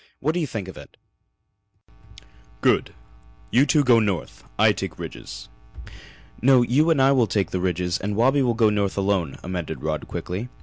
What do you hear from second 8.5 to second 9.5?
go north alone,"